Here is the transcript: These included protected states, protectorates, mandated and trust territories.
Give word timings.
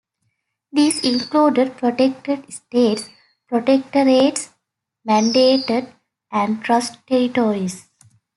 These 0.73 1.01
included 1.05 1.77
protected 1.77 2.51
states, 2.51 3.07
protectorates, 3.47 4.49
mandated 5.07 5.93
and 6.31 6.63
trust 6.63 6.97
territories. 7.05 7.87